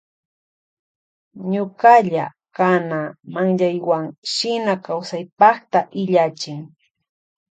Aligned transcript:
Ñukalla 1.51 2.25
kana 2.57 2.99
manllaywan 3.33 4.05
shina 4.33 4.73
kawsaypakta 4.85 5.79
illachin. 6.01 6.61